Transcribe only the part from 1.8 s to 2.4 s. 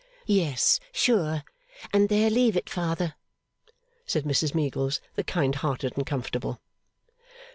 and there